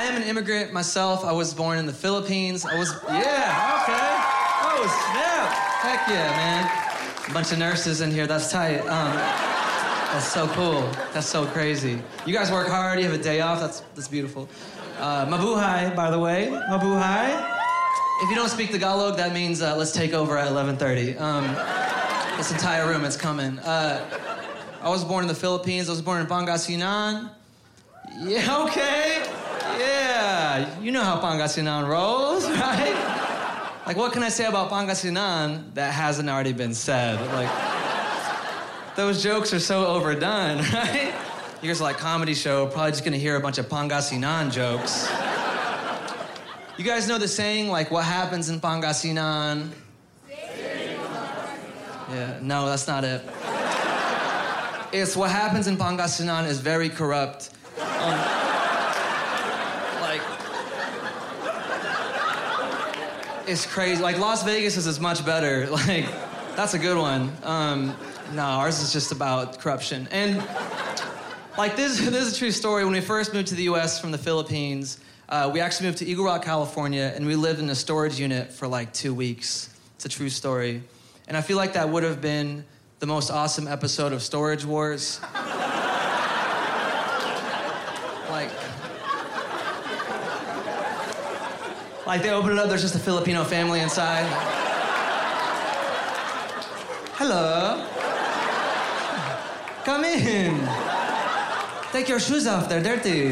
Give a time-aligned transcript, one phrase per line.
[0.00, 1.26] I am an immigrant myself.
[1.26, 2.64] I was born in the Philippines.
[2.64, 4.08] I was, yeah, okay.
[4.64, 5.52] Oh, snap.
[5.82, 7.28] Heck yeah, man.
[7.28, 8.26] A bunch of nurses in here.
[8.26, 8.78] That's tight.
[8.78, 10.80] Um, that's so cool.
[11.12, 12.02] That's so crazy.
[12.24, 12.98] You guys work hard.
[12.98, 13.60] You have a day off.
[13.60, 14.48] That's, that's beautiful.
[14.98, 16.48] Uh, mabuhay, by the way.
[16.50, 17.58] Mabuhay.
[18.22, 21.20] If you don't speak the Tagalog, that means uh, let's take over at 11:30.
[21.20, 21.44] Um,
[22.38, 23.58] this entire room is coming.
[23.58, 24.02] Uh,
[24.80, 25.90] I was born in the Philippines.
[25.90, 27.32] I was born in Pangasinan.
[28.18, 29.30] Yeah, okay.
[30.80, 33.82] You know how Pangasinan rolls, right?
[33.86, 37.18] Like, what can I say about Pangasinan that hasn't already been said?
[37.32, 37.50] Like,
[38.96, 41.14] those jokes are so overdone, right?
[41.62, 45.10] You guys are like comedy show, probably just gonna hear a bunch of Pangasinan jokes.
[46.78, 49.68] You guys know the saying, like, what happens in Pangasinan?
[50.28, 53.22] Yeah, no, that's not it.
[54.92, 57.50] It's what happens in Pangasinan is very corrupt.
[57.78, 58.18] Um,
[60.00, 60.20] like,
[63.50, 64.00] it's crazy.
[64.00, 65.68] Like, Las Vegas is much better.
[65.70, 66.06] Like,
[66.56, 67.32] that's a good one.
[67.42, 67.96] Um,
[68.34, 70.08] no, ours is just about corruption.
[70.10, 70.36] And,
[71.56, 72.84] like, this, this is a true story.
[72.84, 76.06] When we first moved to the US from the Philippines, uh, we actually moved to
[76.06, 79.70] Eagle Rock, California, and we lived in a storage unit for like two weeks.
[79.96, 80.82] It's a true story.
[81.26, 82.64] And I feel like that would have been
[83.00, 85.20] the most awesome episode of Storage Wars.
[88.28, 88.50] like,
[92.06, 94.26] like they open it up, there's just a Filipino family inside.
[97.14, 97.86] Hello.
[99.84, 100.68] Come in.
[101.92, 103.28] Take your shoes off, they're dirty.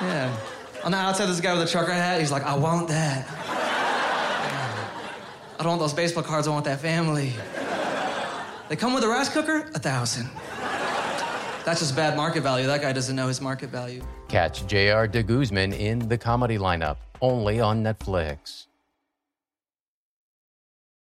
[0.00, 0.36] Yeah.
[0.84, 2.18] On the outside, there's a guy with a trucker hat.
[2.18, 3.26] He's like, I want that.
[5.58, 6.48] I don't want those baseball cards.
[6.48, 7.34] I want that family.
[8.68, 9.70] They come with a rice cooker?
[9.74, 10.28] A thousand.
[11.64, 12.66] That's just bad market value.
[12.66, 14.02] That guy doesn't know his market value.
[14.28, 15.06] Catch J.R.
[15.06, 18.66] De Guzman in the comedy lineup only on Netflix.